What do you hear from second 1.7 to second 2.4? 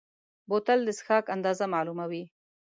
معلوموي.